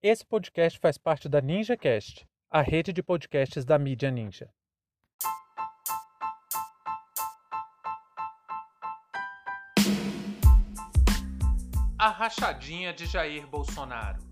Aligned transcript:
Esse 0.00 0.24
podcast 0.24 0.78
faz 0.78 0.96
parte 0.96 1.28
da 1.28 1.40
NinjaCast, 1.40 2.24
a 2.48 2.62
rede 2.62 2.92
de 2.92 3.02
podcasts 3.02 3.64
da 3.64 3.76
mídia 3.76 4.12
Ninja. 4.12 4.48
A 11.98 12.10
rachadinha 12.10 12.92
de 12.92 13.06
Jair 13.06 13.44
Bolsonaro. 13.48 14.22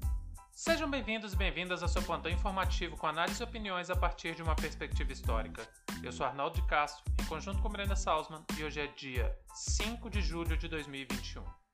Sejam 0.53 0.89
bem-vindos 0.89 1.33
e 1.33 1.37
bem-vindas 1.37 1.83
ao 1.83 1.89
seu 1.89 2.01
plantão 2.01 2.31
informativo 2.31 2.97
com 2.97 3.09
análise 3.09 3.43
e 3.43 3.45
opiniões 3.45 3.91
a 3.91 3.97
partir 3.97 4.37
de 4.37 4.45
uma 4.45 4.55
perspectiva 4.55 5.11
histórica. 5.11 5.69
Eu 6.01 6.13
sou 6.13 6.25
Arnaldo 6.25 6.61
de 6.61 6.67
Castro, 6.69 7.03
em 7.21 7.25
conjunto 7.25 7.61
com 7.61 7.69
Brenda 7.69 7.97
Salzman, 7.97 8.45
e 8.57 8.63
hoje 8.63 8.81
é 8.81 8.87
dia 8.87 9.37
5 9.53 10.09
de 10.11 10.21
julho 10.21 10.57
de 10.57 10.69
2021. 10.69 11.66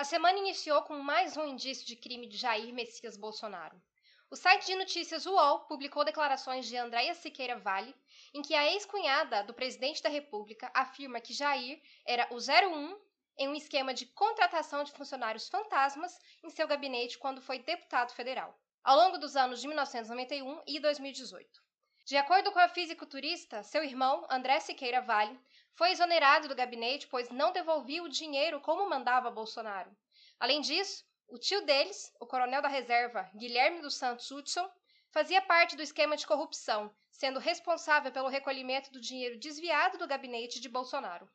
A 0.00 0.04
semana 0.04 0.38
iniciou 0.38 0.80
com 0.82 0.96
mais 1.00 1.36
um 1.36 1.44
indício 1.44 1.84
de 1.84 1.96
crime 1.96 2.28
de 2.28 2.36
Jair 2.36 2.72
Messias 2.72 3.16
Bolsonaro. 3.16 3.82
O 4.30 4.36
site 4.36 4.66
de 4.66 4.76
notícias 4.76 5.26
UOL 5.26 5.64
publicou 5.66 6.04
declarações 6.04 6.66
de 6.66 6.76
Andréia 6.76 7.14
Siqueira 7.14 7.58
Vale, 7.58 7.92
em 8.32 8.40
que 8.40 8.54
a 8.54 8.64
ex-cunhada 8.72 9.42
do 9.42 9.52
presidente 9.52 10.00
da 10.00 10.08
República 10.08 10.70
afirma 10.72 11.20
que 11.20 11.34
Jair 11.34 11.82
era 12.06 12.28
o 12.30 12.36
01 12.36 12.96
em 13.38 13.48
um 13.48 13.56
esquema 13.56 13.92
de 13.92 14.06
contratação 14.06 14.84
de 14.84 14.92
funcionários 14.92 15.48
fantasmas 15.48 16.16
em 16.44 16.48
seu 16.50 16.68
gabinete 16.68 17.18
quando 17.18 17.42
foi 17.42 17.58
deputado 17.58 18.12
federal, 18.12 18.56
ao 18.84 18.96
longo 18.96 19.18
dos 19.18 19.34
anos 19.34 19.60
de 19.60 19.66
1991 19.66 20.62
e 20.64 20.78
2018. 20.78 21.67
De 22.08 22.16
acordo 22.16 22.50
com 22.52 22.58
a 22.58 22.68
fisiculturista, 22.70 23.62
seu 23.62 23.84
irmão, 23.84 24.26
André 24.30 24.60
Siqueira 24.60 25.02
Vale, 25.02 25.38
foi 25.74 25.90
exonerado 25.90 26.48
do 26.48 26.54
gabinete 26.54 27.06
pois 27.06 27.28
não 27.28 27.52
devolvia 27.52 28.02
o 28.02 28.08
dinheiro 28.08 28.62
como 28.62 28.88
mandava 28.88 29.30
Bolsonaro. 29.30 29.94
Além 30.40 30.62
disso, 30.62 31.04
o 31.26 31.36
tio 31.36 31.60
deles, 31.66 32.10
o 32.18 32.26
coronel 32.26 32.62
da 32.62 32.68
reserva 32.68 33.30
Guilherme 33.36 33.82
dos 33.82 33.94
Santos 33.96 34.30
Hudson, 34.30 34.66
fazia 35.10 35.42
parte 35.42 35.76
do 35.76 35.82
esquema 35.82 36.16
de 36.16 36.26
corrupção, 36.26 36.90
sendo 37.10 37.38
responsável 37.38 38.10
pelo 38.10 38.28
recolhimento 38.28 38.90
do 38.90 39.02
dinheiro 39.02 39.38
desviado 39.38 39.98
do 39.98 40.08
gabinete 40.08 40.62
de 40.62 40.68
Bolsonaro. 40.70 41.28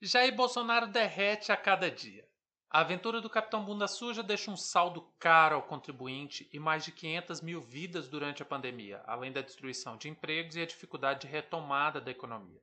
Jair 0.00 0.34
Bolsonaro 0.34 0.86
derrete 0.86 1.52
a 1.52 1.56
cada 1.58 1.90
dia. 1.90 2.29
A 2.72 2.82
aventura 2.82 3.20
do 3.20 3.28
Capitão 3.28 3.64
Bunda 3.64 3.88
Suja 3.88 4.22
deixa 4.22 4.48
um 4.48 4.56
saldo 4.56 5.02
caro 5.18 5.56
ao 5.56 5.62
contribuinte 5.64 6.48
e 6.52 6.58
mais 6.60 6.84
de 6.84 6.92
500 6.92 7.40
mil 7.40 7.60
vidas 7.60 8.08
durante 8.08 8.44
a 8.44 8.46
pandemia, 8.46 9.02
além 9.08 9.32
da 9.32 9.40
destruição 9.40 9.96
de 9.96 10.08
empregos 10.08 10.54
e 10.54 10.60
a 10.60 10.66
dificuldade 10.66 11.22
de 11.22 11.26
retomada 11.26 12.00
da 12.00 12.12
economia. 12.12 12.62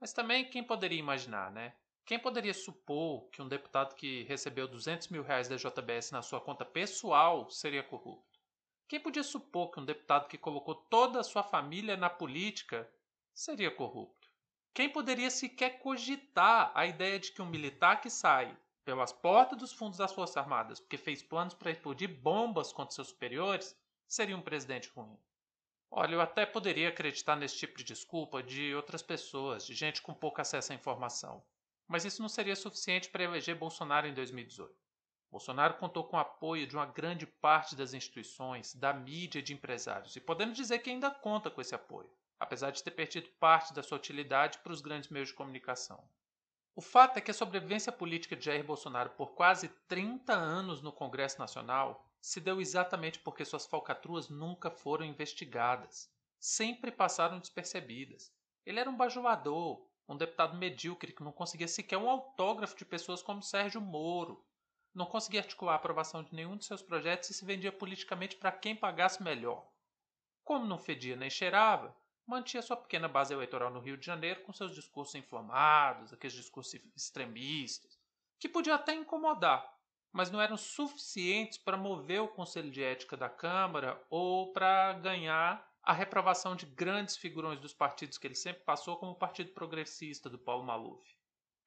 Mas 0.00 0.14
também 0.14 0.48
quem 0.48 0.64
poderia 0.64 0.98
imaginar, 0.98 1.52
né? 1.52 1.74
Quem 2.06 2.18
poderia 2.18 2.54
supor 2.54 3.28
que 3.28 3.42
um 3.42 3.46
deputado 3.46 3.94
que 3.94 4.22
recebeu 4.22 4.66
200 4.66 5.08
mil 5.08 5.22
reais 5.22 5.46
da 5.46 5.56
JBS 5.56 6.10
na 6.10 6.22
sua 6.22 6.40
conta 6.40 6.64
pessoal 6.64 7.50
seria 7.50 7.82
corrupto? 7.82 8.40
Quem 8.88 8.98
podia 8.98 9.22
supor 9.22 9.70
que 9.70 9.78
um 9.78 9.84
deputado 9.84 10.26
que 10.26 10.38
colocou 10.38 10.74
toda 10.74 11.20
a 11.20 11.24
sua 11.24 11.42
família 11.42 11.98
na 11.98 12.08
política 12.08 12.90
seria 13.34 13.70
corrupto? 13.70 14.26
Quem 14.72 14.88
poderia 14.88 15.30
sequer 15.30 15.80
cogitar 15.80 16.72
a 16.74 16.86
ideia 16.86 17.20
de 17.20 17.30
que 17.30 17.42
um 17.42 17.46
militar 17.46 18.00
que 18.00 18.08
sai 18.08 18.56
pelas 18.84 19.12
portas 19.12 19.58
dos 19.58 19.72
fundos 19.72 19.98
das 19.98 20.12
Forças 20.12 20.36
Armadas 20.36 20.80
porque 20.80 20.96
fez 20.96 21.22
planos 21.22 21.54
para 21.54 21.70
explodir 21.70 22.08
bombas 22.20 22.72
contra 22.72 22.94
seus 22.94 23.08
superiores 23.08 23.76
seria 24.06 24.36
um 24.36 24.42
presidente 24.42 24.88
ruim? 24.94 25.18
Olha, 25.90 26.14
eu 26.14 26.20
até 26.20 26.44
poderia 26.44 26.88
acreditar 26.88 27.36
nesse 27.36 27.56
tipo 27.56 27.78
de 27.78 27.84
desculpa 27.84 28.42
de 28.42 28.74
outras 28.74 29.02
pessoas, 29.02 29.64
de 29.64 29.74
gente 29.74 30.02
com 30.02 30.12
pouco 30.12 30.40
acesso 30.40 30.72
à 30.72 30.74
informação. 30.74 31.42
Mas 31.86 32.04
isso 32.04 32.20
não 32.20 32.28
seria 32.28 32.56
suficiente 32.56 33.08
para 33.08 33.24
eleger 33.24 33.56
Bolsonaro 33.56 34.06
em 34.06 34.14
2018. 34.14 34.74
Bolsonaro 35.30 35.74
contou 35.74 36.04
com 36.04 36.16
o 36.16 36.20
apoio 36.20 36.66
de 36.66 36.76
uma 36.76 36.86
grande 36.86 37.26
parte 37.26 37.74
das 37.76 37.94
instituições, 37.94 38.74
da 38.74 38.92
mídia 38.92 39.38
e 39.38 39.42
de 39.42 39.52
empresários, 39.52 40.16
e 40.16 40.20
podemos 40.20 40.56
dizer 40.56 40.78
que 40.80 40.90
ainda 40.90 41.10
conta 41.10 41.50
com 41.50 41.60
esse 41.60 41.74
apoio 41.74 42.10
apesar 42.38 42.70
de 42.70 42.82
ter 42.82 42.90
perdido 42.90 43.28
parte 43.40 43.72
da 43.72 43.82
sua 43.82 43.96
utilidade 43.96 44.58
para 44.58 44.72
os 44.72 44.80
grandes 44.80 45.08
meios 45.08 45.28
de 45.28 45.34
comunicação. 45.34 46.02
O 46.76 46.80
fato 46.80 47.16
é 47.18 47.20
que 47.20 47.30
a 47.30 47.34
sobrevivência 47.34 47.92
política 47.92 48.34
de 48.34 48.46
Jair 48.46 48.64
Bolsonaro 48.64 49.10
por 49.10 49.34
quase 49.34 49.68
30 49.86 50.32
anos 50.32 50.82
no 50.82 50.92
Congresso 50.92 51.38
Nacional 51.38 52.10
se 52.20 52.40
deu 52.40 52.60
exatamente 52.60 53.20
porque 53.20 53.44
suas 53.44 53.64
falcatruas 53.64 54.28
nunca 54.28 54.72
foram 54.72 55.04
investigadas, 55.04 56.10
sempre 56.40 56.90
passaram 56.90 57.38
despercebidas. 57.38 58.32
Ele 58.66 58.80
era 58.80 58.90
um 58.90 58.96
bajulador, 58.96 59.86
um 60.08 60.16
deputado 60.16 60.56
medíocre 60.56 61.12
que 61.12 61.22
não 61.22 61.30
conseguia 61.30 61.68
sequer 61.68 61.96
um 61.96 62.10
autógrafo 62.10 62.76
de 62.76 62.84
pessoas 62.84 63.22
como 63.22 63.40
Sérgio 63.40 63.80
Moro, 63.80 64.44
não 64.92 65.06
conseguia 65.06 65.40
articular 65.40 65.74
a 65.74 65.76
aprovação 65.76 66.24
de 66.24 66.34
nenhum 66.34 66.56
de 66.56 66.64
seus 66.64 66.82
projetos 66.82 67.30
e 67.30 67.34
se 67.34 67.44
vendia 67.44 67.70
politicamente 67.70 68.36
para 68.36 68.50
quem 68.50 68.74
pagasse 68.74 69.22
melhor. 69.22 69.64
Como 70.42 70.66
não 70.66 70.78
fedia 70.78 71.14
nem 71.14 71.30
cheirava, 71.30 71.96
mantinha 72.26 72.62
sua 72.62 72.76
pequena 72.76 73.08
base 73.08 73.32
eleitoral 73.32 73.70
no 73.70 73.80
Rio 73.80 73.96
de 73.96 74.06
Janeiro 74.06 74.42
com 74.42 74.52
seus 74.52 74.74
discursos 74.74 75.14
inflamados, 75.14 76.12
aqueles 76.12 76.34
discursos 76.34 76.74
extremistas, 76.96 77.98
que 78.38 78.48
podiam 78.48 78.74
até 78.74 78.94
incomodar, 78.94 79.72
mas 80.12 80.30
não 80.30 80.40
eram 80.40 80.56
suficientes 80.56 81.58
para 81.58 81.76
mover 81.76 82.22
o 82.22 82.28
Conselho 82.28 82.70
de 82.70 82.82
Ética 82.82 83.16
da 83.16 83.28
Câmara 83.28 84.00
ou 84.08 84.52
para 84.52 84.92
ganhar 84.94 85.68
a 85.82 85.92
reprovação 85.92 86.56
de 86.56 86.64
grandes 86.64 87.16
figurões 87.16 87.60
dos 87.60 87.74
partidos 87.74 88.16
que 88.16 88.26
ele 88.26 88.34
sempre 88.34 88.64
passou, 88.64 88.96
como 88.96 89.12
o 89.12 89.18
Partido 89.18 89.52
Progressista 89.52 90.30
do 90.30 90.38
Paulo 90.38 90.64
Maluf. 90.64 91.04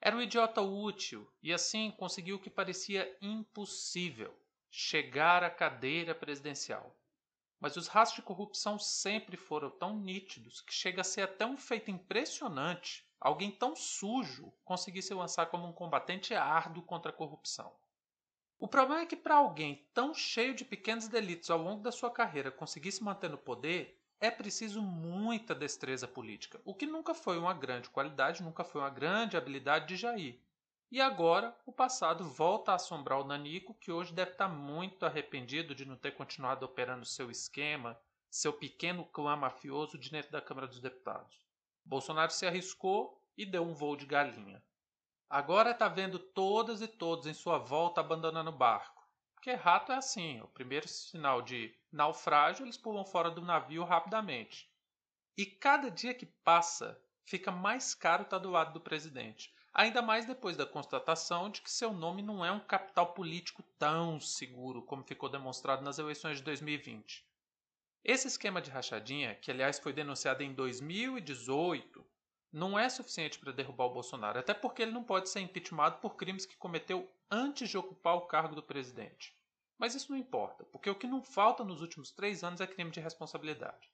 Era 0.01 0.15
um 0.15 0.21
idiota 0.21 0.61
útil 0.61 1.31
e 1.41 1.53
assim 1.53 1.91
conseguiu 1.91 2.37
o 2.37 2.39
que 2.39 2.49
parecia 2.49 3.15
impossível: 3.21 4.33
chegar 4.71 5.43
à 5.43 5.49
cadeira 5.49 6.15
presidencial. 6.15 6.95
Mas 7.59 7.75
os 7.75 7.87
rastros 7.87 8.17
de 8.17 8.27
corrupção 8.27 8.77
sempre 8.77 9.35
foram 9.35 9.69
tão 9.69 9.97
nítidos 9.97 10.61
que 10.61 10.73
chega 10.73 11.01
a 11.01 11.03
ser 11.03 11.21
até 11.21 11.45
um 11.45 11.57
feito 11.57 11.89
impressionante 11.89 13.07
alguém 13.19 13.51
tão 13.51 13.75
sujo 13.75 14.53
conseguir 14.63 15.01
se 15.01 15.13
lançar 15.13 15.47
como 15.47 15.67
um 15.67 15.73
combatente 15.73 16.33
árduo 16.35 16.83
contra 16.83 17.11
a 17.11 17.15
corrupção. 17.15 17.75
O 18.59 18.67
problema 18.67 19.01
é 19.01 19.05
que 19.05 19.15
para 19.15 19.35
alguém 19.35 19.87
tão 19.93 20.13
cheio 20.13 20.53
de 20.53 20.65
pequenos 20.65 21.07
delitos 21.07 21.49
ao 21.49 21.59
longo 21.59 21.83
da 21.83 21.91
sua 21.91 22.11
carreira 22.11 22.51
conseguir 22.51 22.91
se 22.91 23.03
manter 23.03 23.29
no 23.29 23.37
poder, 23.37 24.01
é 24.19 24.31
preciso 24.31 24.81
muita 24.81 25.53
destreza 25.53 26.07
política, 26.07 26.59
o 26.65 26.73
que 26.73 26.87
nunca 26.87 27.13
foi 27.13 27.37
uma 27.37 27.53
grande 27.53 27.89
qualidade, 27.89 28.41
nunca 28.41 28.63
foi 28.63 28.81
uma 28.81 28.89
grande 28.89 29.37
habilidade 29.37 29.87
de 29.87 29.95
Jair. 29.95 30.39
E 30.89 31.01
agora 31.01 31.53
o 31.65 31.71
passado 31.73 32.23
volta 32.23 32.71
a 32.71 32.75
assombrar 32.75 33.19
o 33.19 33.25
Nanico, 33.25 33.73
que 33.73 33.91
hoje 33.91 34.13
deve 34.13 34.31
estar 34.31 34.47
muito 34.47 35.05
arrependido 35.05 35.75
de 35.75 35.83
não 35.85 35.97
ter 35.97 36.11
continuado 36.11 36.65
operando 36.65 37.05
seu 37.05 37.29
esquema, 37.29 37.99
seu 38.29 38.53
pequeno 38.53 39.03
clã 39.03 39.35
mafioso 39.35 39.97
dentro 39.97 40.31
da 40.31 40.41
Câmara 40.41 40.65
dos 40.65 40.79
Deputados. 40.79 41.45
Bolsonaro 41.83 42.31
se 42.31 42.47
arriscou 42.47 43.21
e 43.37 43.45
deu 43.45 43.63
um 43.63 43.73
voo 43.73 43.97
de 43.97 44.05
galinha. 44.05 44.63
Agora 45.29 45.71
está 45.71 45.89
vendo 45.89 46.19
todas 46.19 46.81
e 46.81 46.87
todos 46.87 47.27
em 47.27 47.33
sua 47.33 47.57
volta 47.57 47.99
abandonando 47.99 48.49
o 48.49 48.57
barco. 48.57 49.05
Porque 49.35 49.51
rato 49.51 49.91
é 49.91 49.95
assim, 49.95 50.39
o 50.39 50.47
primeiro 50.47 50.87
sinal 50.87 51.41
de 51.41 51.77
naufrágio 51.91 52.63
eles 52.65 52.77
pulam 52.77 53.03
fora 53.03 53.29
do 53.29 53.41
navio 53.41 53.83
rapidamente. 53.83 54.71
E 55.37 55.45
cada 55.45 55.91
dia 55.91 56.13
que 56.13 56.25
passa, 56.25 56.97
fica 57.25 57.51
mais 57.51 57.93
caro 57.93 58.23
estar 58.23 58.39
do 58.39 58.49
lado 58.49 58.71
do 58.71 58.79
presidente 58.79 59.53
ainda 59.73 60.01
mais 60.01 60.25
depois 60.25 60.57
da 60.57 60.65
constatação 60.65 61.49
de 61.49 61.61
que 61.61 61.71
seu 61.71 61.93
nome 61.93 62.21
não 62.21 62.43
é 62.43 62.51
um 62.51 62.59
capital 62.59 63.13
político 63.13 63.63
tão 63.77 64.19
seguro 64.19 64.81
como 64.81 65.03
ficou 65.03 65.29
demonstrado 65.29 65.83
nas 65.83 65.99
eleições 65.99 66.37
de 66.37 66.43
2020. 66.43 67.25
Esse 68.03 68.27
esquema 68.27 68.61
de 68.61 68.71
rachadinha, 68.71 69.35
que 69.35 69.51
aliás 69.51 69.79
foi 69.79 69.91
denunciado 69.91 70.41
em 70.41 70.53
2018, 70.53 72.05
não 72.51 72.79
é 72.79 72.87
suficiente 72.87 73.37
para 73.37 73.51
derrubar 73.51 73.85
o 73.85 73.93
Bolsonaro, 73.93 74.39
até 74.39 74.53
porque 74.53 74.81
ele 74.81 74.91
não 74.91 75.03
pode 75.03 75.29
ser 75.29 75.41
impeachmentado 75.41 75.99
por 75.99 76.15
crimes 76.15 76.45
que 76.45 76.55
cometeu 76.55 77.11
antes 77.29 77.69
de 77.69 77.77
ocupar 77.77 78.15
o 78.15 78.27
cargo 78.27 78.55
do 78.55 78.63
presidente. 78.63 79.35
Mas 79.77 79.93
isso 79.93 80.11
não 80.11 80.17
importa, 80.17 80.63
porque 80.65 80.89
o 80.89 80.95
que 80.95 81.05
não 81.05 81.21
falta 81.21 81.63
nos 81.63 81.81
últimos 81.81 82.09
três 82.09 82.43
anos 82.43 82.61
é 82.61 82.67
crime 82.67 82.89
de 82.89 82.99
responsabilidade. 82.99 83.91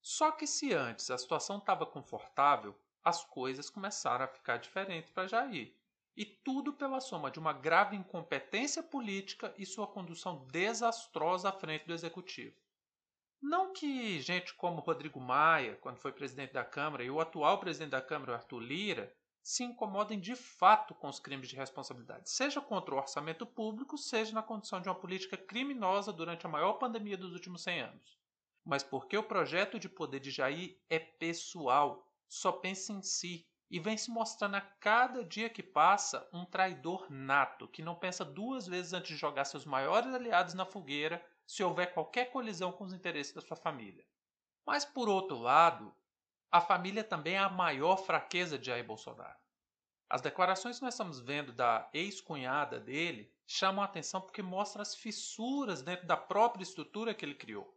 Só 0.00 0.30
que 0.30 0.46
se 0.46 0.72
antes 0.72 1.10
a 1.10 1.18
situação 1.18 1.58
estava 1.58 1.84
confortável, 1.84 2.78
as 3.06 3.24
coisas 3.24 3.70
começaram 3.70 4.24
a 4.24 4.28
ficar 4.28 4.56
diferentes 4.56 5.12
para 5.12 5.28
Jair. 5.28 5.72
E 6.16 6.24
tudo 6.24 6.72
pela 6.72 6.98
soma 6.98 7.30
de 7.30 7.38
uma 7.38 7.52
grave 7.52 7.94
incompetência 7.94 8.82
política 8.82 9.54
e 9.56 9.64
sua 9.64 9.86
condução 9.86 10.44
desastrosa 10.50 11.50
à 11.50 11.52
frente 11.52 11.86
do 11.86 11.94
executivo. 11.94 12.56
Não 13.40 13.72
que 13.72 14.20
gente 14.20 14.52
como 14.54 14.80
Rodrigo 14.80 15.20
Maia, 15.20 15.76
quando 15.76 15.98
foi 15.98 16.10
presidente 16.10 16.52
da 16.52 16.64
Câmara, 16.64 17.04
e 17.04 17.10
o 17.10 17.20
atual 17.20 17.60
presidente 17.60 17.90
da 17.90 18.02
Câmara, 18.02 18.34
Arthur 18.34 18.58
Lira, 18.58 19.14
se 19.40 19.62
incomodem 19.62 20.18
de 20.18 20.34
fato 20.34 20.92
com 20.92 21.06
os 21.06 21.20
crimes 21.20 21.48
de 21.48 21.54
responsabilidade, 21.54 22.28
seja 22.28 22.60
contra 22.60 22.92
o 22.92 22.98
orçamento 22.98 23.46
público, 23.46 23.96
seja 23.96 24.32
na 24.32 24.42
condição 24.42 24.80
de 24.80 24.88
uma 24.88 24.96
política 24.96 25.36
criminosa 25.36 26.12
durante 26.12 26.44
a 26.44 26.48
maior 26.48 26.72
pandemia 26.72 27.16
dos 27.16 27.34
últimos 27.34 27.62
100 27.62 27.82
anos. 27.82 28.18
Mas 28.64 28.82
porque 28.82 29.16
o 29.16 29.22
projeto 29.22 29.78
de 29.78 29.88
poder 29.88 30.18
de 30.18 30.32
Jair 30.32 30.76
é 30.90 30.98
pessoal, 30.98 32.05
só 32.28 32.52
pensa 32.52 32.92
em 32.92 33.02
si 33.02 33.46
e 33.70 33.80
vem 33.80 33.96
se 33.96 34.10
mostrando 34.10 34.56
a 34.56 34.60
cada 34.60 35.24
dia 35.24 35.50
que 35.50 35.62
passa 35.62 36.28
um 36.32 36.44
traidor 36.44 37.10
nato 37.10 37.68
que 37.68 37.82
não 37.82 37.94
pensa 37.94 38.24
duas 38.24 38.66
vezes 38.66 38.92
antes 38.92 39.10
de 39.10 39.16
jogar 39.16 39.44
seus 39.44 39.64
maiores 39.64 40.14
aliados 40.14 40.54
na 40.54 40.64
fogueira 40.64 41.24
se 41.46 41.62
houver 41.62 41.92
qualquer 41.92 42.30
colisão 42.30 42.72
com 42.72 42.84
os 42.84 42.92
interesses 42.92 43.32
da 43.32 43.40
sua 43.40 43.56
família. 43.56 44.04
Mas 44.64 44.84
por 44.84 45.08
outro 45.08 45.38
lado, 45.38 45.94
a 46.50 46.60
família 46.60 47.04
também 47.04 47.34
é 47.34 47.38
a 47.38 47.48
maior 47.48 47.96
fraqueza 47.96 48.58
de 48.58 48.66
Jair 48.66 48.84
Bolsonaro. 48.84 49.38
As 50.08 50.20
declarações 50.20 50.78
que 50.78 50.84
nós 50.84 50.94
estamos 50.94 51.18
vendo 51.18 51.52
da 51.52 51.88
ex-cunhada 51.92 52.78
dele 52.78 53.32
chamam 53.46 53.82
a 53.82 53.86
atenção 53.86 54.20
porque 54.20 54.42
mostram 54.42 54.82
as 54.82 54.94
fissuras 54.94 55.82
dentro 55.82 56.06
da 56.06 56.16
própria 56.16 56.62
estrutura 56.62 57.14
que 57.14 57.24
ele 57.24 57.34
criou. 57.34 57.76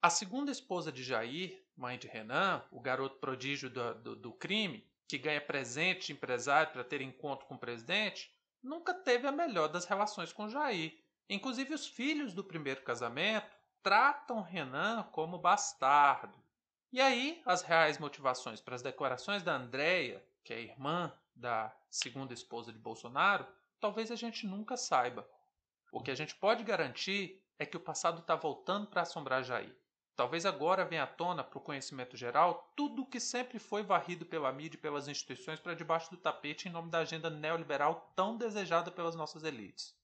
A 0.00 0.08
segunda 0.08 0.52
esposa 0.52 0.92
de 0.92 1.02
Jair, 1.02 1.64
mãe 1.78 1.96
de 1.96 2.08
Renan, 2.08 2.62
o 2.70 2.80
garoto 2.80 3.16
prodígio 3.16 3.70
do, 3.70 3.94
do, 3.94 4.16
do 4.16 4.32
crime, 4.32 4.86
que 5.06 5.16
ganha 5.16 5.40
presente 5.40 6.08
de 6.08 6.12
empresário 6.12 6.72
para 6.72 6.84
ter 6.84 7.00
encontro 7.00 7.46
com 7.46 7.54
o 7.54 7.58
presidente, 7.58 8.30
nunca 8.62 8.92
teve 8.92 9.26
a 9.26 9.32
melhor 9.32 9.68
das 9.68 9.86
relações 9.86 10.32
com 10.32 10.48
Jair. 10.48 10.98
Inclusive, 11.30 11.72
os 11.72 11.86
filhos 11.86 12.34
do 12.34 12.44
primeiro 12.44 12.82
casamento 12.82 13.56
tratam 13.82 14.42
Renan 14.42 15.04
como 15.12 15.38
bastardo. 15.38 16.38
E 16.92 17.00
aí, 17.00 17.40
as 17.46 17.62
reais 17.62 17.98
motivações 17.98 18.60
para 18.60 18.74
as 18.74 18.82
declarações 18.82 19.42
da 19.42 19.54
Andréia, 19.54 20.24
que 20.42 20.52
é 20.52 20.60
irmã 20.60 21.12
da 21.34 21.74
segunda 21.90 22.34
esposa 22.34 22.72
de 22.72 22.78
Bolsonaro, 22.78 23.46
talvez 23.78 24.10
a 24.10 24.16
gente 24.16 24.46
nunca 24.46 24.76
saiba. 24.76 25.28
O 25.92 26.02
que 26.02 26.10
a 26.10 26.14
gente 26.14 26.34
pode 26.34 26.64
garantir 26.64 27.42
é 27.58 27.64
que 27.64 27.76
o 27.76 27.80
passado 27.80 28.20
está 28.20 28.34
voltando 28.34 28.86
para 28.88 29.02
assombrar 29.02 29.44
Jair. 29.44 29.74
Talvez 30.18 30.44
agora 30.44 30.84
venha 30.84 31.04
à 31.04 31.06
tona 31.06 31.44
para 31.44 31.58
o 31.58 31.60
conhecimento 31.60 32.16
geral 32.16 32.72
tudo 32.74 33.02
o 33.02 33.06
que 33.06 33.20
sempre 33.20 33.60
foi 33.60 33.84
varrido 33.84 34.26
pela 34.26 34.50
mídia 34.50 34.76
e 34.76 34.80
pelas 34.80 35.06
instituições 35.06 35.60
para 35.60 35.74
debaixo 35.76 36.10
do 36.10 36.16
tapete 36.16 36.68
em 36.68 36.72
nome 36.72 36.90
da 36.90 36.98
agenda 36.98 37.30
neoliberal 37.30 38.12
tão 38.16 38.36
desejada 38.36 38.90
pelas 38.90 39.14
nossas 39.14 39.44
elites. 39.44 39.94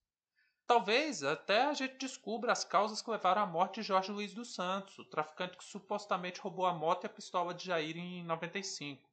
Talvez 0.68 1.24
até 1.24 1.64
a 1.64 1.74
gente 1.74 1.96
descubra 1.96 2.52
as 2.52 2.62
causas 2.62 3.02
que 3.02 3.10
levaram 3.10 3.42
à 3.42 3.46
morte 3.46 3.80
de 3.80 3.88
Jorge 3.88 4.12
Luiz 4.12 4.32
dos 4.32 4.54
Santos, 4.54 4.96
o 5.00 5.04
traficante 5.04 5.56
que 5.56 5.64
supostamente 5.64 6.38
roubou 6.38 6.66
a 6.66 6.72
moto 6.72 7.02
e 7.02 7.06
a 7.08 7.10
pistola 7.10 7.52
de 7.52 7.64
Jair 7.64 7.96
em 7.96 8.22
95. 8.22 9.10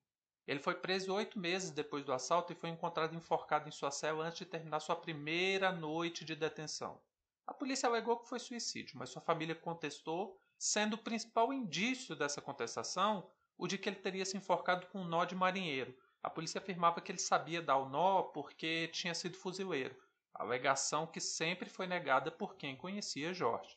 Ele 0.48 0.60
foi 0.60 0.76
preso 0.76 1.12
oito 1.16 1.40
meses 1.40 1.72
depois 1.72 2.06
do 2.06 2.14
assalto 2.14 2.54
e 2.54 2.56
foi 2.56 2.70
encontrado 2.70 3.16
enforcado 3.16 3.68
em 3.68 3.72
sua 3.72 3.90
cela 3.90 4.24
antes 4.24 4.38
de 4.38 4.46
terminar 4.46 4.80
sua 4.80 4.96
primeira 4.96 5.72
noite 5.72 6.24
de 6.24 6.36
detenção. 6.36 7.02
A 7.48 7.56
polícia 7.56 7.90
alegou 7.90 8.18
que 8.18 8.30
foi 8.30 8.38
suicídio, 8.38 9.00
mas 9.00 9.10
sua 9.10 9.22
família 9.24 9.56
contestou, 9.56 10.40
sendo 10.64 10.94
o 10.94 10.98
principal 11.00 11.52
indício 11.52 12.16
dessa 12.16 12.40
contestação 12.40 13.28
o 13.58 13.66
de 13.66 13.80
que 13.80 13.90
ele 13.90 13.96
teria 13.96 14.24
se 14.24 14.38
enforcado 14.38 14.86
com 14.86 15.02
um 15.02 15.06
nó 15.06 15.26
de 15.26 15.34
marinheiro. 15.34 15.98
A 16.22 16.30
polícia 16.30 16.60
afirmava 16.60 17.02
que 17.02 17.12
ele 17.12 17.18
sabia 17.18 17.64
dar 17.64 17.78
o 17.78 17.90
nó 17.90 18.22
porque 18.22 18.88
tinha 18.90 19.16
sido 19.16 19.38
fuzileiro 19.38 19.96
alegação 20.36 21.08
que 21.08 21.20
sempre 21.20 21.68
foi 21.68 21.88
negada 21.88 22.30
por 22.30 22.56
quem 22.56 22.76
conhecia 22.76 23.34
Jorge. 23.34 23.76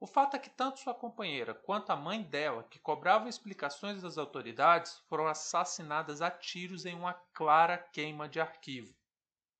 O 0.00 0.06
fato 0.06 0.36
é 0.36 0.38
que 0.38 0.48
tanto 0.48 0.80
sua 0.80 0.94
companheira 0.94 1.52
quanto 1.52 1.90
a 1.90 1.96
mãe 1.96 2.22
dela, 2.22 2.64
que 2.64 2.78
cobravam 2.78 3.28
explicações 3.28 4.00
das 4.00 4.16
autoridades, 4.16 4.98
foram 5.08 5.26
assassinadas 5.26 6.22
a 6.22 6.30
tiros 6.30 6.86
em 6.86 6.94
uma 6.94 7.12
clara 7.34 7.76
queima 7.76 8.26
de 8.26 8.40
arquivo. 8.40 8.94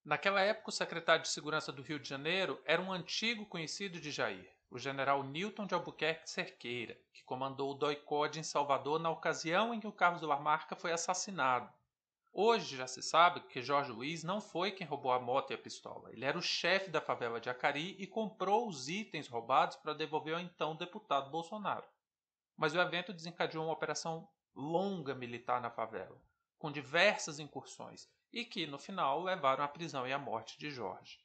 Naquela 0.03 0.41
época, 0.41 0.71
o 0.71 0.73
secretário 0.73 1.23
de 1.23 1.29
Segurança 1.29 1.71
do 1.71 1.83
Rio 1.83 1.99
de 1.99 2.09
Janeiro 2.09 2.59
era 2.65 2.81
um 2.81 2.93
antigo 2.93 3.45
conhecido 3.45 4.01
de 4.01 4.11
Jair, 4.11 4.56
o 4.71 4.79
general 4.79 5.23
Newton 5.23 5.67
de 5.67 5.75
Albuquerque 5.75 6.29
Cerqueira, 6.29 6.99
que 7.13 7.25
comandou 7.25 7.71
o 7.71 7.75
DOICOD 7.75 8.41
em 8.41 8.43
Salvador 8.43 8.99
na 8.99 9.11
ocasião 9.11 9.73
em 9.73 9.81
que 9.81 9.87
o 9.87 9.93
Carlos 9.93 10.23
Lamarca 10.23 10.75
foi 10.75 10.93
assassinado. 10.93 11.73
Hoje 12.33 12.77
já 12.77 12.87
se 12.87 13.03
sabe 13.03 13.41
que 13.41 13.63
Jorge 13.63 13.91
Luiz 13.91 14.23
não 14.23 14.43
foi 14.43 14.71
quem 14.71 14.87
roubou 14.87 15.11
a 15.11 15.19
moto 15.19 15.53
e 15.53 15.55
a 15.55 15.59
pistola. 15.59 16.13
Ele 16.13 16.25
era 16.25 16.37
o 16.37 16.43
chefe 16.43 16.91
da 16.91 17.01
favela 17.01 17.41
de 17.41 17.49
Acari 17.49 17.97
e 17.99 18.07
comprou 18.07 18.69
os 18.69 18.89
itens 18.91 19.27
roubados 19.27 19.77
para 19.77 19.95
devolver 19.95 20.35
ao 20.35 20.41
então 20.41 20.77
deputado 20.77 21.31
Bolsonaro. 21.31 21.87
Mas 22.55 22.75
o 22.75 22.81
evento 22.81 23.13
desencadeou 23.13 23.65
uma 23.65 23.73
operação 23.73 24.29
longa 24.55 25.15
militar 25.15 25.63
na 25.63 25.71
favela, 25.71 26.21
com 26.59 26.71
diversas 26.71 27.39
incursões, 27.39 28.07
e 28.31 28.45
que, 28.45 28.67
no 28.67 28.79
final, 28.79 29.23
levaram 29.23 29.65
à 29.65 29.69
prisão 29.69 30.07
e 30.07 30.13
à 30.13 30.19
morte 30.19 30.59
de 30.59 30.69
Jorge. 30.69 31.19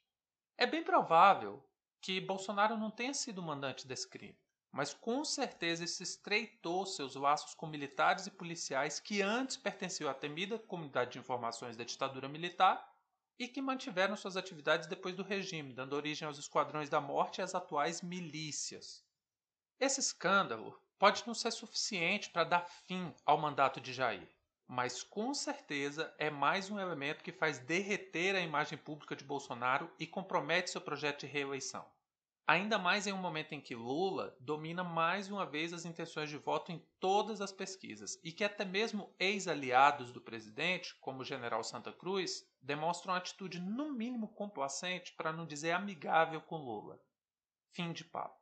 É 0.56 0.66
bem 0.66 0.82
provável 0.82 1.62
que 2.02 2.20
Bolsonaro 2.20 2.76
não 2.76 2.90
tenha 2.90 3.14
sido 3.14 3.38
o 3.38 3.42
mandante 3.42 3.86
desse 3.86 4.06
crime 4.06 4.36
mas 4.72 4.94
com 4.94 5.22
certeza 5.22 5.84
isso 5.84 6.02
estreitou 6.02 6.86
seus 6.86 7.14
laços 7.14 7.54
com 7.54 7.66
militares 7.66 8.26
e 8.26 8.30
policiais 8.30 8.98
que 8.98 9.20
antes 9.20 9.58
pertenciam 9.58 10.10
à 10.10 10.14
temida 10.14 10.58
comunidade 10.58 11.12
de 11.12 11.18
informações 11.18 11.76
da 11.76 11.84
ditadura 11.84 12.26
militar 12.26 12.90
e 13.38 13.46
que 13.46 13.60
mantiveram 13.60 14.16
suas 14.16 14.36
atividades 14.36 14.88
depois 14.88 15.14
do 15.14 15.22
regime, 15.22 15.74
dando 15.74 15.92
origem 15.92 16.26
aos 16.26 16.38
esquadrões 16.38 16.88
da 16.88 17.00
morte 17.02 17.38
e 17.38 17.42
às 17.42 17.54
atuais 17.54 18.00
milícias. 18.00 19.04
Esse 19.78 20.00
escândalo 20.00 20.80
pode 20.98 21.22
não 21.26 21.34
ser 21.34 21.50
suficiente 21.50 22.30
para 22.30 22.44
dar 22.44 22.66
fim 22.86 23.14
ao 23.26 23.36
mandato 23.36 23.78
de 23.80 23.92
Jair, 23.92 24.28
mas 24.72 25.02
com 25.02 25.34
certeza 25.34 26.14
é 26.16 26.30
mais 26.30 26.70
um 26.70 26.80
elemento 26.80 27.22
que 27.22 27.30
faz 27.30 27.58
derreter 27.58 28.34
a 28.34 28.40
imagem 28.40 28.78
pública 28.78 29.14
de 29.14 29.22
Bolsonaro 29.22 29.90
e 29.98 30.06
compromete 30.06 30.70
seu 30.70 30.80
projeto 30.80 31.20
de 31.20 31.26
reeleição. 31.26 31.84
Ainda 32.46 32.78
mais 32.78 33.06
em 33.06 33.12
um 33.12 33.18
momento 33.18 33.52
em 33.52 33.60
que 33.60 33.74
Lula 33.74 34.34
domina 34.40 34.82
mais 34.82 35.30
uma 35.30 35.44
vez 35.44 35.74
as 35.74 35.84
intenções 35.84 36.30
de 36.30 36.38
voto 36.38 36.72
em 36.72 36.82
todas 36.98 37.42
as 37.42 37.52
pesquisas 37.52 38.18
e 38.24 38.32
que 38.32 38.44
até 38.44 38.64
mesmo 38.64 39.14
ex-aliados 39.18 40.10
do 40.10 40.22
presidente, 40.22 40.94
como 41.02 41.20
o 41.20 41.24
general 41.24 41.62
Santa 41.62 41.92
Cruz, 41.92 42.42
demonstram 42.62 43.12
atitude 43.12 43.60
no 43.60 43.92
mínimo 43.92 44.28
complacente, 44.28 45.12
para 45.12 45.34
não 45.34 45.44
dizer 45.44 45.72
amigável 45.72 46.40
com 46.40 46.56
Lula. 46.56 46.98
Fim 47.72 47.92
de 47.92 48.04
papo. 48.06 48.41